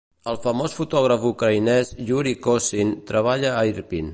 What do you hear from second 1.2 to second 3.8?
ucraïnès Yuri Kosin treballa a